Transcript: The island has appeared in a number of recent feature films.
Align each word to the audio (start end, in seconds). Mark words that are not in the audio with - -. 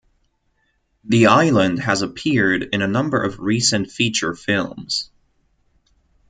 The 1.03 1.27
island 1.27 1.77
has 1.77 2.01
appeared 2.01 2.63
in 2.73 2.81
a 2.81 2.87
number 2.87 3.21
of 3.21 3.37
recent 3.37 3.91
feature 3.91 4.33
films. 4.33 5.11